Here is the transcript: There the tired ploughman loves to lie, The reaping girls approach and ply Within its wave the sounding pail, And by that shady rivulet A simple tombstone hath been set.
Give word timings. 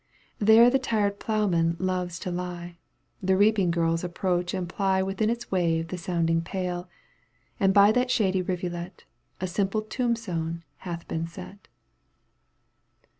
There 0.39 0.71
the 0.71 0.79
tired 0.79 1.19
ploughman 1.19 1.75
loves 1.77 2.17
to 2.21 2.31
lie, 2.31 2.79
The 3.21 3.37
reaping 3.37 3.69
girls 3.69 4.03
approach 4.03 4.51
and 4.51 4.67
ply 4.67 5.03
Within 5.03 5.29
its 5.29 5.51
wave 5.51 5.89
the 5.89 5.97
sounding 5.99 6.41
pail, 6.41 6.89
And 7.59 7.71
by 7.71 7.91
that 7.91 8.09
shady 8.09 8.41
rivulet 8.41 9.05
A 9.39 9.45
simple 9.45 9.83
tombstone 9.83 10.63
hath 10.77 11.07
been 11.07 11.27
set. 11.27 11.67